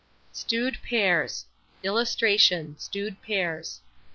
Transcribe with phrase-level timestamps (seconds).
[0.33, 1.45] STEWED PEARS.
[1.83, 3.81] [Illustration: STEWED PEARS.